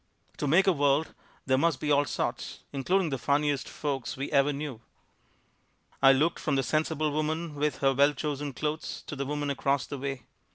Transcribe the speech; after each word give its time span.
To 0.37 0.47
make 0.47 0.65
a 0.65 0.73
world 0.73 1.13
there 1.45 1.59
must 1.59 1.79
be 1.79 1.91
all 1.91 2.05
sorts, 2.05 2.61
including 2.73 3.11
the 3.11 3.19
funniest 3.19 3.69
folks 3.69 4.17
we 4.17 4.31
ever 4.31 4.51
knew. 4.51 4.81
I 6.01 6.11
looked 6.11 6.39
from 6.39 6.55
the 6.55 6.63
sensible 6.63 7.11
woman 7.11 7.53
with 7.53 7.77
her 7.85 7.93
well 7.93 8.13
chosen 8.13 8.51
clothes 8.53 9.03
to 9.05 9.15
the 9.15 9.27
woman 9.27 9.51
across 9.51 9.85
the 9.85 9.99
way. 9.99 10.23